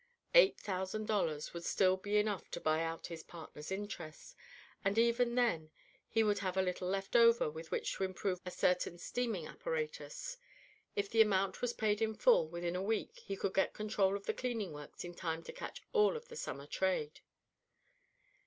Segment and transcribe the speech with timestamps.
[0.33, 4.35] Eight thousand dollars would still be enough to buy out his partner's interest,
[4.83, 5.69] and even then
[6.09, 10.37] he would have a little left over with which to improve a certain steaming apparatus.
[10.95, 14.25] If the amount was paid in full within a week he could get control of
[14.25, 17.19] the cleaning works in time to catch all of the summer trade.